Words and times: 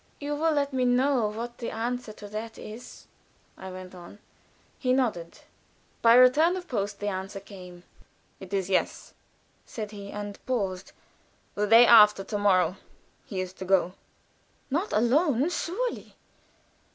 "You 0.19 0.33
will 0.35 0.51
let 0.53 0.73
me 0.73 0.83
know 0.83 1.27
what 1.27 1.59
the 1.59 1.69
answer 1.69 2.11
to 2.11 2.27
that 2.29 2.57
is," 2.57 3.05
I 3.55 3.69
went 3.69 3.93
on. 3.93 4.17
He 4.79 4.93
nodded. 4.93 5.41
By 6.01 6.15
return 6.15 6.55
of 6.57 6.67
post 6.67 6.99
the 6.99 7.07
answer 7.09 7.39
came. 7.39 7.83
"It 8.39 8.51
is 8.51 8.67
'yes,'" 8.67 9.13
said 9.63 9.91
he, 9.91 10.09
and 10.11 10.43
paused. 10.47 10.93
"The 11.53 11.67
day 11.67 11.85
after 11.85 12.23
to 12.23 12.37
morrow 12.39 12.77
he 13.25 13.41
is 13.41 13.53
to 13.53 13.65
go." 13.65 13.93
"Not 14.71 14.91
alone, 14.91 15.51
surely?" 15.51 16.15